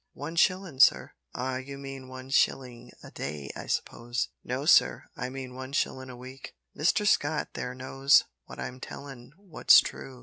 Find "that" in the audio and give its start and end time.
8.49-8.59